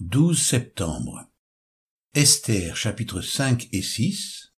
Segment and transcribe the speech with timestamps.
[0.00, 1.26] 12 septembre.
[2.14, 4.54] Esther chapitre 5 et 6.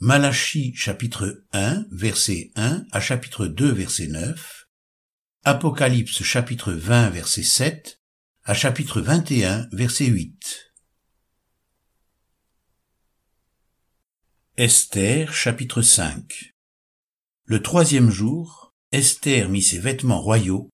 [0.00, 4.66] Malachie chapitre 1 verset 1 à chapitre 2 verset 9.
[5.44, 8.00] Apocalypse chapitre 20 verset 7
[8.42, 10.74] à chapitre 21 verset 8.
[14.56, 16.54] Esther chapitre 5
[17.44, 20.70] Le troisième jour, Esther mit ses vêtements royaux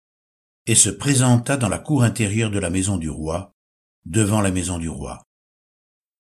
[0.64, 3.54] et se présenta dans la cour intérieure de la maison du roi,
[4.08, 5.22] devant la maison du roi.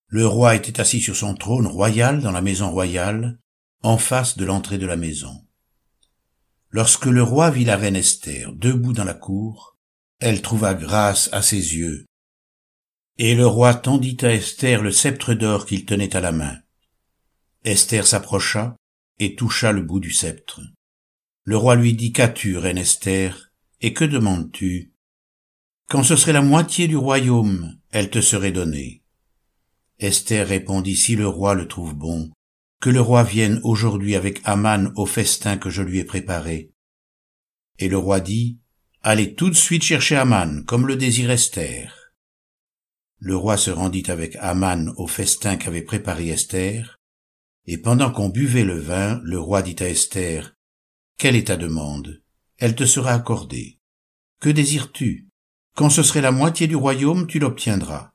[0.08, 3.38] Le roi était assis sur son trône royal dans la maison royale,
[3.82, 5.46] en face de l'entrée de la maison.
[6.70, 9.78] Lorsque le roi vit la reine Esther debout dans la cour,
[10.20, 12.04] elle trouva grâce à ses yeux.
[13.16, 16.58] Et le roi tendit à Esther le sceptre d'or qu'il tenait à la main.
[17.64, 18.76] Esther s'approcha
[19.18, 20.60] et toucha le bout du sceptre.
[21.44, 23.50] Le roi lui dit, Qu'as-tu, reine Esther,
[23.80, 24.92] et que demandes-tu?
[25.88, 29.02] Quand ce serait la moitié du royaume, elle te serait donnée.
[29.98, 32.30] Esther répondit, Si le roi le trouve bon,
[32.80, 36.70] que le roi vienne aujourd'hui avec Aman au festin que je lui ai préparé.
[37.78, 38.58] Et le roi dit,
[39.02, 42.12] Allez tout de suite chercher Aman, comme le désire Esther.
[43.20, 46.98] Le roi se rendit avec Aman au festin qu'avait préparé Esther,
[47.66, 50.56] et pendant qu'on buvait le vin, le roi dit à Esther,
[51.16, 52.22] Quelle est ta demande?
[52.56, 53.78] Elle te sera accordée.
[54.40, 55.27] Que désires-tu?
[55.78, 58.10] Quand ce serait la moitié du royaume, tu l'obtiendras.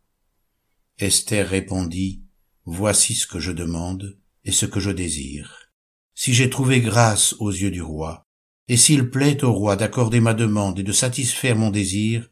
[1.00, 2.22] Esther répondit,
[2.66, 5.72] Voici ce que je demande et ce que je désire.
[6.14, 8.28] Si j'ai trouvé grâce aux yeux du roi,
[8.68, 12.30] et s'il plaît au roi d'accorder ma demande et de satisfaire mon désir,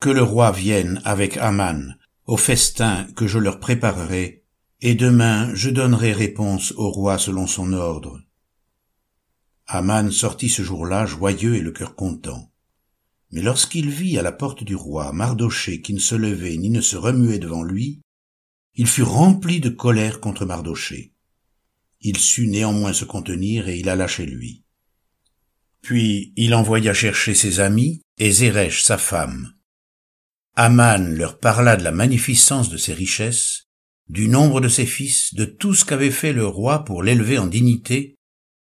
[0.00, 4.42] que le roi vienne avec Aman au festin que je leur préparerai,
[4.80, 8.20] et demain je donnerai réponse au roi selon son ordre.
[9.68, 12.47] Aman sortit ce jour-là joyeux et le cœur content.
[13.30, 16.80] Mais lorsqu'il vit à la porte du roi Mardoché qui ne se levait ni ne
[16.80, 18.00] se remuait devant lui,
[18.74, 21.12] il fut rempli de colère contre Mardoché.
[22.00, 24.62] Il sut néanmoins se contenir et il alla chez lui.
[25.82, 29.52] Puis il envoya chercher ses amis et Zeresh sa femme.
[30.54, 33.64] Aman leur parla de la magnificence de ses richesses,
[34.08, 37.46] du nombre de ses fils, de tout ce qu'avait fait le roi pour l'élever en
[37.46, 38.16] dignité,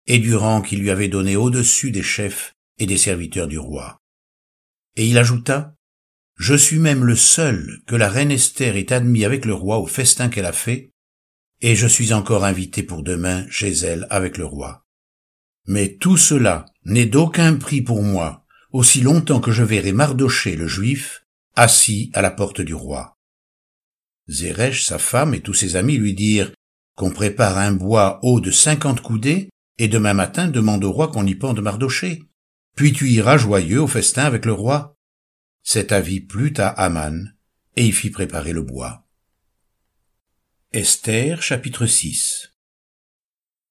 [0.06, 4.00] et du rang qu'il lui avait donné au-dessus des chefs et des serviteurs du roi.
[4.98, 5.76] Et il ajouta,
[6.36, 9.86] Je suis même le seul que la reine Esther ait admis avec le roi au
[9.86, 10.90] festin qu'elle a fait,
[11.60, 14.84] et je suis encore invité pour demain chez elle avec le roi.
[15.66, 20.66] Mais tout cela n'est d'aucun prix pour moi, aussi longtemps que je verrai Mardoché le
[20.66, 23.16] juif assis à la porte du roi.
[24.28, 26.52] Zeresh, sa femme et tous ses amis lui dirent
[26.96, 29.48] qu'on prépare un bois haut de cinquante coudées,
[29.78, 32.27] et demain matin demande au roi qu'on y pende Mardoché.
[32.78, 34.96] Puis tu iras joyeux au festin avec le roi.
[35.64, 37.34] Cet avis plut à Aman,
[37.74, 39.04] et il fit préparer le bois.
[40.70, 42.52] Esther chapitre 6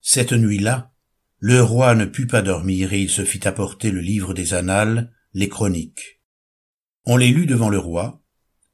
[0.01, 0.91] Cette nuit-là,
[1.39, 5.13] le roi ne put pas dormir et il se fit apporter le livre des annales,
[5.31, 6.21] les chroniques.
[7.05, 8.21] On les lut devant le roi,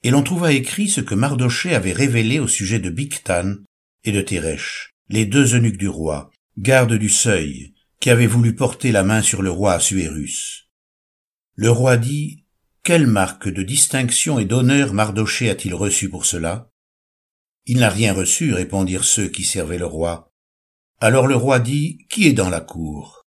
[0.02, 3.58] et l'on trouva écrit ce que Mardoché avait révélé au sujet de Bictan
[4.04, 8.91] et de Téresh, les deux eunuques du roi, gardes du seuil, qui avait voulu porter
[8.91, 10.68] la main sur le roi Assuérus.
[11.56, 12.44] Le roi dit,
[12.84, 16.69] Quelle marque de distinction et d'honneur Mardoché a-t-il reçu pour cela?
[17.66, 20.34] Il n'a rien reçu, répondirent ceux qui servaient le roi.
[21.00, 23.24] Alors le roi dit, Qui est dans la cour?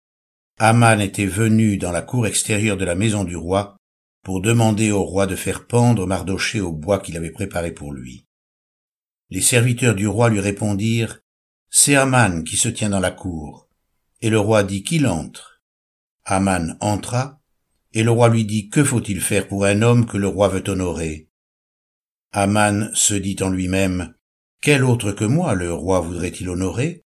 [0.57, 3.75] Aman était venu dans la cour extérieure de la maison du roi
[4.23, 8.25] pour demander au roi de faire pendre Mardoché au bois qu'il avait préparé pour lui.
[9.31, 11.19] Les serviteurs du roi lui répondirent,
[11.69, 13.67] C'est Aman qui se tient dans la cour.
[14.21, 15.61] Et le roi dit qu'il entre.
[16.25, 17.41] Aman entra,
[17.93, 20.63] et le roi lui dit que faut-il faire pour un homme que le roi veut
[20.67, 21.27] honorer?
[22.31, 24.13] Aman se dit en lui-même,
[24.61, 27.03] quel autre que moi le roi voudrait-il honorer?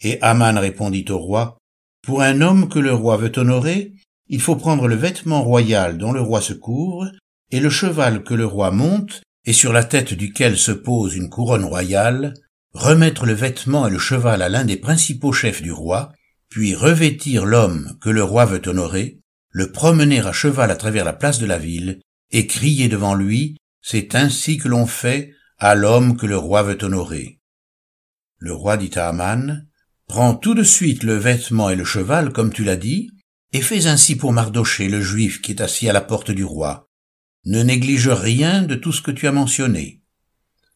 [0.00, 1.58] Et Aman répondit au roi,
[2.02, 3.92] pour un homme que le roi veut honorer,
[4.26, 7.10] il faut prendre le vêtement royal dont le roi se couvre,
[7.50, 11.30] et le cheval que le roi monte, et sur la tête duquel se pose une
[11.30, 12.34] couronne royale,
[12.72, 16.12] remettre le vêtement et le cheval à l'un des principaux chefs du roi,
[16.50, 19.20] puis revêtir l'homme que le roi veut honorer,
[19.50, 22.00] le promener à cheval à travers la place de la ville,
[22.32, 26.78] et crier devant lui, c'est ainsi que l'on fait à l'homme que le roi veut
[26.82, 27.40] honorer.
[28.38, 29.66] Le roi dit à Aman,
[30.06, 33.10] prends tout de suite le vêtement et le cheval, comme tu l'as dit,
[33.52, 36.88] et fais ainsi pour Mardoché, le juif qui est assis à la porte du roi.
[37.44, 40.02] Ne néglige rien de tout ce que tu as mentionné.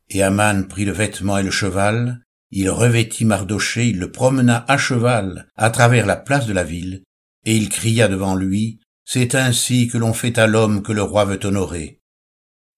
[0.09, 4.79] Et Aman prit le vêtement et le cheval, il revêtit Mardoché, il le promena à
[4.79, 7.03] cheval à travers la place de la ville,
[7.45, 11.27] et il cria devant lui, C'est ainsi que l'on fait à l'homme que le roi
[11.27, 12.01] veut honorer.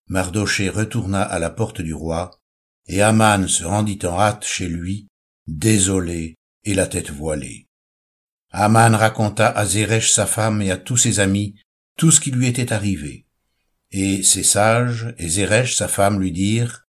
[0.09, 2.33] Mardoché retourna à la porte du roi,
[2.89, 5.09] et Aman se rendit en hâte chez lui,
[5.47, 6.35] désolé
[6.65, 7.69] et la tête voilée.
[8.51, 11.55] Aman raconta à Zeresh sa femme et à tous ses amis
[11.97, 13.27] tout ce qui lui était arrivé.
[13.91, 16.87] Et ses sages et Zeresh sa femme lui dirent,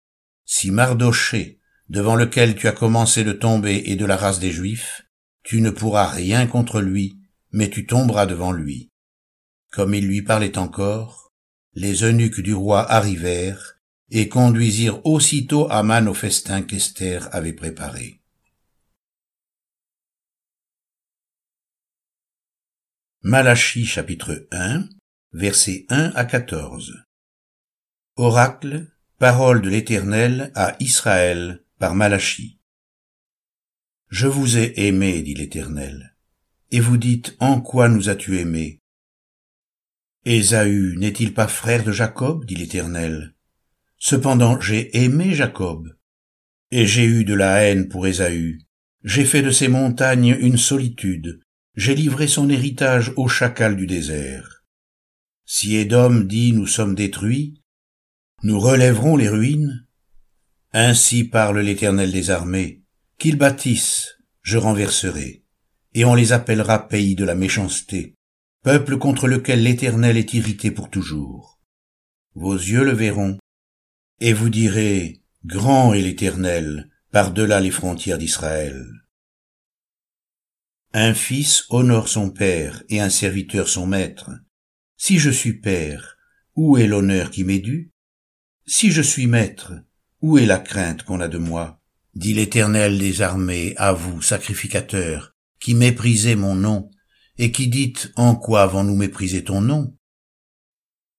[0.45, 1.60] Si Mardoché,
[1.91, 5.03] devant lequel tu as commencé de tomber et de la race des Juifs,
[5.43, 7.19] tu ne pourras rien contre lui,
[7.51, 8.91] mais tu tomberas devant lui.
[9.73, 11.33] Comme il lui parlait encore,
[11.75, 13.75] les eunuques du roi arrivèrent
[14.09, 18.21] et conduisirent aussitôt Aman au festin qu'Esther avait préparé.
[23.23, 24.89] Malachie chapitre 1
[25.33, 27.05] versets 1 à 14
[28.17, 28.87] Oracle,
[29.19, 32.59] parole de l'Éternel à Israël par Malachie.
[34.11, 36.15] Je vous ai aimé, dit l'Éternel,
[36.71, 38.83] et vous dites, en quoi nous as-tu aimés
[40.27, 43.35] Ésaü n'est-il pas frère de Jacob, dit l'Éternel.
[43.97, 45.97] Cependant j'ai aimé Jacob,
[46.71, 48.61] et j'ai eu de la haine pour Ésaü.
[49.03, 51.41] J'ai fait de ses montagnes une solitude,
[51.77, 54.65] j'ai livré son héritage au chacal du désert.
[55.47, 57.63] Si Édom dit nous sommes détruits,
[58.43, 59.87] nous relèverons les ruines.
[60.73, 62.83] Ainsi parle l'Éternel des armées,
[63.19, 65.43] qu'ils bâtissent, je renverserai,
[65.95, 68.15] et on les appellera pays de la méchanceté,
[68.63, 71.61] peuple contre lequel l'Éternel est irrité pour toujours.
[72.35, 73.39] Vos yeux le verront,
[74.21, 78.87] et vous direz, Grand est l'Éternel, par-delà les frontières d'Israël.
[80.93, 84.31] Un fils honore son père et un serviteur son maître.
[84.97, 86.17] Si je suis père,
[86.55, 87.91] où est l'honneur qui m'est dû?
[88.67, 89.73] Si je suis maître,
[90.23, 91.81] où est la crainte qu'on a de moi?
[92.15, 96.91] dit l'Éternel des armées à vous, sacrificateurs, qui méprisez mon nom,
[97.39, 99.97] et qui dites en quoi avons-nous méprisé ton nom?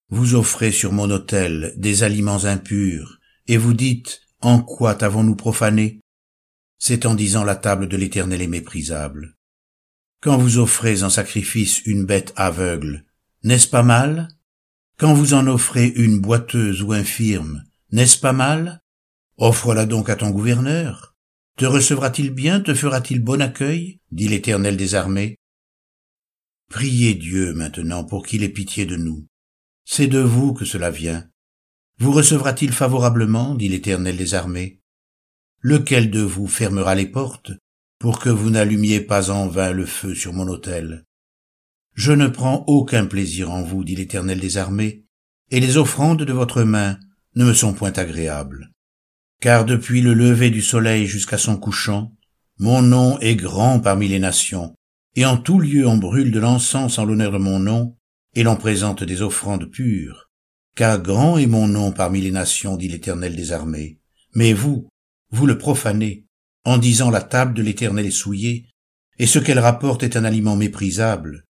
[0.10, 6.02] Vous offrez sur mon autel des aliments impurs, et vous dites en quoi t'avons-nous profané?
[6.78, 9.38] C'est en disant la table de l'Éternel est méprisable.
[10.20, 13.06] Quand vous offrez en sacrifice une bête aveugle,
[13.44, 14.28] n'est-ce pas mal?
[14.98, 18.81] Quand vous en offrez une boiteuse ou infirme, n'est-ce pas mal?
[19.44, 21.16] Offre-la donc à ton gouverneur.
[21.58, 25.40] Te recevra-t-il bien, te fera-t-il bon accueil dit l'Éternel des armées.
[26.70, 29.26] Priez Dieu maintenant pour qu'il ait pitié de nous.
[29.84, 31.28] C'est de vous que cela vient.
[31.98, 34.80] Vous recevra-t-il favorablement dit l'Éternel des armées.
[35.62, 37.52] Lequel de vous fermera les portes
[37.98, 41.04] pour que vous n'allumiez pas en vain le feu sur mon autel?
[41.96, 45.04] Je ne prends aucun plaisir en vous, dit l'Éternel des armées,
[45.50, 47.00] et les offrandes de votre main
[47.34, 48.72] ne me sont point agréables
[49.42, 52.16] car depuis le lever du soleil jusqu'à son couchant,
[52.60, 54.76] mon nom est grand parmi les nations,
[55.16, 57.98] et en tout lieu on brûle de l'encens en l'honneur de mon nom,
[58.36, 60.30] et l'on présente des offrandes pures.
[60.76, 64.00] Car grand est mon nom parmi les nations, dit l'Éternel des armées.
[64.36, 64.88] Mais vous,
[65.32, 66.28] vous le profanez,
[66.64, 68.68] en disant la table de l'Éternel est souillée,
[69.18, 71.46] et ce qu'elle rapporte est un aliment méprisable.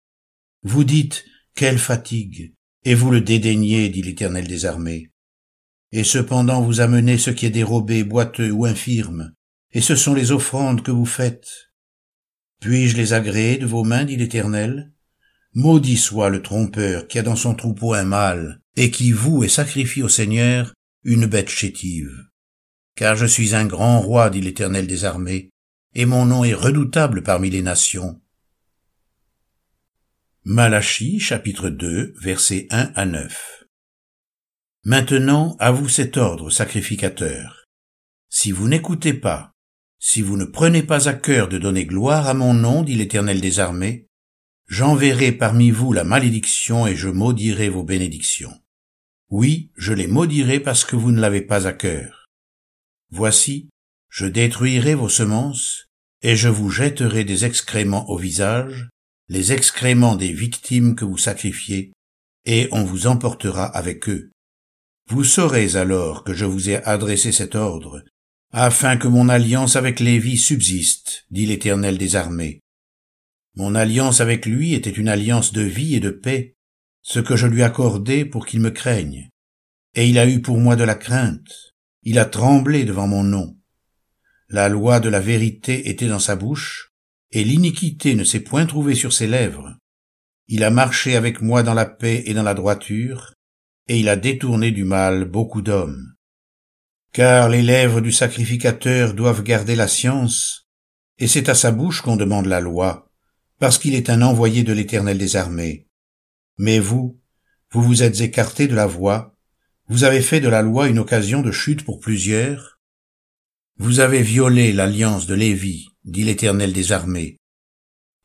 [0.65, 1.25] Vous dites,
[1.55, 2.53] quelle fatigue,
[2.85, 5.11] et vous le dédaignez, dit l'Éternel des armées
[5.93, 9.33] et cependant vous amenez ce qui est dérobé, boiteux ou infirme,
[9.73, 11.71] et ce sont les offrandes que vous faites.
[12.61, 14.93] Puis-je les agréer de vos mains, dit l'Éternel?
[15.55, 19.49] Maudit soit le trompeur qui a dans son troupeau un mâle, et qui voue et
[19.49, 20.73] sacrifie au Seigneur
[21.05, 22.12] une bête chétive.
[22.95, 25.50] Car je suis un grand roi, dit l'Éternel des armées,
[25.95, 28.21] et mon nom est redoutable parmi les nations.
[30.45, 33.65] Malachie chapitre 2 versets 1 à 9
[34.88, 37.64] Maintenant, à vous cet ordre, sacrificateur.
[38.31, 39.50] Si vous n'écoutez pas,
[39.99, 43.40] si vous ne prenez pas à cœur de donner gloire à mon nom, dit l'Éternel
[43.40, 44.07] des armées,
[44.69, 48.62] j'enverrai parmi vous la malédiction et je maudirai vos bénédictions.
[49.28, 52.26] Oui, je les maudirai parce que vous ne l'avez pas à cœur.
[53.11, 53.69] Voici,
[54.09, 55.88] je détruirai vos semences,
[56.23, 58.88] et je vous jetterai des excréments au visage,
[59.28, 61.93] les excréments des victimes que vous sacrifiez,
[62.45, 64.31] et on vous emportera avec eux.
[65.08, 68.02] Vous saurez alors que je vous ai adressé cet ordre,
[68.50, 72.60] afin que mon alliance avec Lévi subsiste, dit l'Éternel des armées.
[73.54, 76.56] Mon alliance avec lui était une alliance de vie et de paix,
[77.02, 79.30] ce que je lui accordai pour qu'il me craigne.
[79.94, 83.56] Et il a eu pour moi de la crainte, il a tremblé devant mon nom.
[84.48, 86.90] La loi de la vérité était dans sa bouche,
[87.30, 89.76] et l'iniquité ne s'est point trouvée sur ses lèvres.
[90.48, 93.36] Il a marché avec moi dans la paix et dans la droiture,
[93.88, 96.14] et il a détourné du mal beaucoup d'hommes.
[97.12, 100.69] Car les lèvres du sacrificateur doivent garder la science,
[101.19, 103.11] et c'est à sa bouche qu'on demande la loi,
[103.59, 105.88] parce qu'il est un envoyé de l'Éternel des armées.
[106.59, 107.21] Mais vous,
[107.73, 109.33] vous vous êtes écartés de la voie,
[109.88, 112.81] Vous avez fait de la loi une occasion de chute pour plusieurs.
[113.78, 117.37] Vous avez violé l'alliance de Lévi, dit l'Éternel des armées.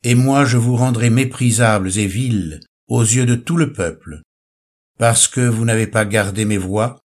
[0.03, 4.23] Et moi je vous rendrai méprisables et vils aux yeux de tout le peuple,
[5.01, 7.03] parce que vous n'avez pas gardé mes voix,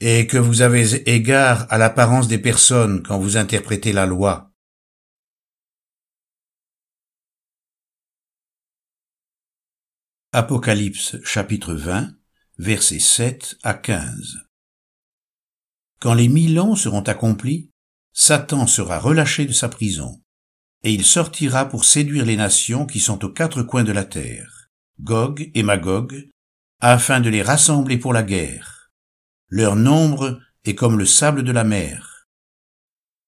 [0.00, 4.50] et que vous avez égard à l'apparence des personnes quand vous interprétez la loi.
[10.32, 12.16] Apocalypse chapitre 20
[12.58, 14.38] versets 7 à 15
[16.00, 17.70] Quand les mille ans seront accomplis,
[18.12, 20.20] Satan sera relâché de sa prison,
[20.82, 24.68] et il sortira pour séduire les nations qui sont aux quatre coins de la terre,
[24.98, 26.28] Gog et Magog,
[26.80, 28.90] afin de les rassembler pour la guerre.
[29.48, 32.26] Leur nombre est comme le sable de la mer.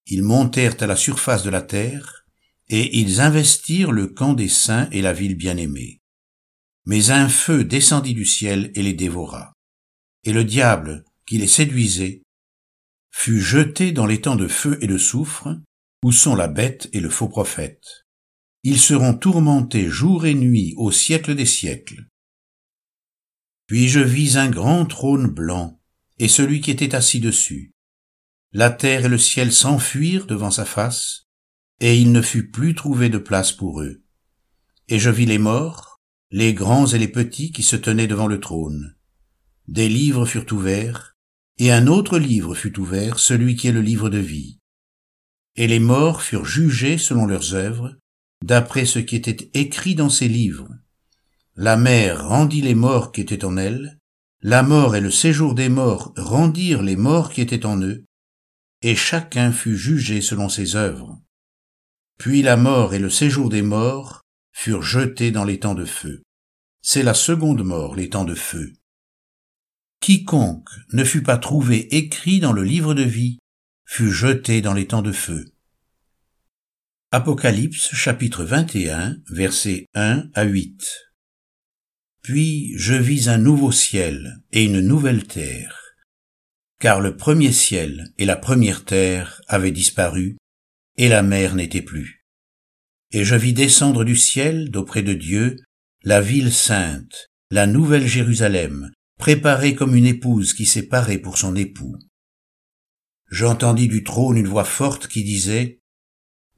[0.07, 2.25] Ils montèrent à la surface de la terre,
[2.69, 6.01] et ils investirent le camp des saints et la ville bien-aimée.
[6.87, 9.53] Mais un feu descendit du ciel et les dévora.
[10.25, 12.23] Et le diable, qui les séduisait,
[13.11, 15.49] fut jeté dans les temps de feu et de soufre,
[16.03, 18.07] où sont la bête et le faux prophète.
[18.65, 22.09] Ils seront tourmentés jour et nuit au siècle des siècles.
[23.73, 25.81] Puis je vis un grand trône blanc,
[26.19, 27.73] et celui qui était assis dessus.
[28.53, 31.23] La terre et le ciel s'enfuirent devant sa face,
[31.81, 34.03] et il ne fut plus trouvé de place pour eux.
[34.89, 38.41] Et je vis les morts, les grands et les petits qui se tenaient devant le
[38.41, 38.95] trône.
[39.69, 41.17] Des livres furent ouverts,
[41.57, 44.59] et un autre livre fut ouvert, celui qui est le livre de vie.
[45.57, 47.97] Et les morts furent jugés selon leurs œuvres,
[48.45, 50.69] d'après ce qui était écrit dans ces livres.
[51.57, 53.99] La mer rendit les morts qui étaient en elle,
[54.41, 58.05] la mort et le séjour des morts rendirent les morts qui étaient en eux,
[58.81, 61.21] et chacun fut jugé selon ses œuvres.
[62.19, 66.23] Puis la mort et le séjour des morts furent jetés dans les temps de feu.
[66.81, 68.73] C'est la seconde mort, les temps de feu.
[70.01, 73.39] Quiconque ne fut pas trouvé écrit dans le livre de vie
[73.87, 75.53] fut jeté dans les temps de feu.
[77.11, 81.12] Apocalypse chapitre 21 versets 1 à 8
[82.23, 85.81] Puis je vis un nouveau ciel et une nouvelle terre,
[86.79, 90.37] car le premier ciel et la première terre avaient disparu,
[90.97, 92.25] et la mer n'était plus.
[93.11, 95.57] Et je vis descendre du ciel, d'auprès de Dieu,
[96.05, 101.57] la ville sainte, la nouvelle Jérusalem, préparée comme une épouse qui s'est parée pour son
[101.57, 101.97] époux
[103.33, 105.81] j'entendis du trône une voix forte qui disait,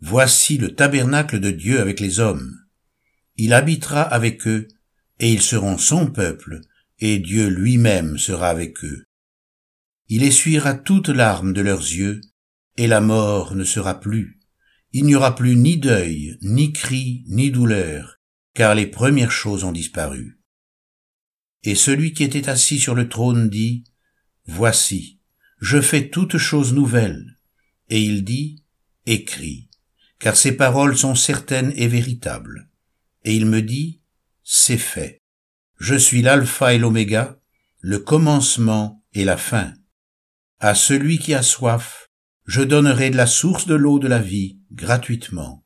[0.01, 2.53] Voici le tabernacle de Dieu avec les hommes.
[3.37, 4.69] Il habitera avec eux,
[5.19, 6.61] et ils seront son peuple,
[6.99, 9.05] et Dieu lui-même sera avec eux.
[10.09, 12.21] Il essuiera toutes larmes de leurs yeux,
[12.77, 14.41] et la mort ne sera plus.
[14.93, 18.19] Il n'y aura plus ni deuil, ni cri, ni douleur,
[18.55, 20.39] car les premières choses ont disparu.
[21.63, 23.85] Et celui qui était assis sur le trône dit,
[24.47, 25.21] Voici,
[25.61, 27.39] je fais toutes choses nouvelles.
[27.89, 28.63] Et il dit,
[29.07, 29.69] écris,
[30.19, 32.71] car ces paroles sont certaines et véritables.
[33.25, 34.03] Et il me dit,
[34.45, 35.23] c'est fait.
[35.81, 37.41] Je suis l'alpha et l'oméga,
[37.81, 39.73] le commencement et la fin.
[40.61, 42.09] À celui qui a soif,
[42.47, 45.65] je donnerai de la source de l'eau de la vie gratuitement.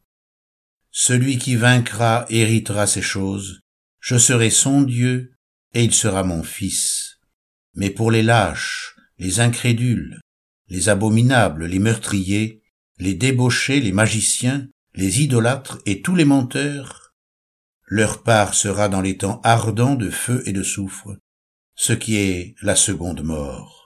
[0.91, 3.61] Celui qui vaincra héritera ces choses,
[4.01, 5.35] je serai son Dieu,
[5.75, 7.19] et il sera mon fils.
[7.75, 10.21] Mais pour les lâches, les incrédules,
[10.69, 12.63] les abominables, les meurtriers,
[12.99, 17.08] les débauchés, les magiciens, les idolâtres et tous les menteurs,
[17.89, 21.17] leur part sera dans les temps ardents de feu et de soufre,
[21.75, 23.78] ce qui est la seconde mort.